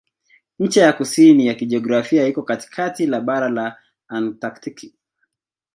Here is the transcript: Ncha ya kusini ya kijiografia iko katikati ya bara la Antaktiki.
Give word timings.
Ncha 0.59 0.81
ya 0.81 0.93
kusini 0.93 1.47
ya 1.47 1.53
kijiografia 1.55 2.27
iko 2.27 2.43
katikati 2.43 3.11
ya 3.11 3.21
bara 3.21 3.49
la 3.49 3.77
Antaktiki. 4.07 4.95